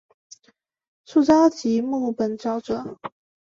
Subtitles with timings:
[1.05, 2.97] 树沼即木本沼泽。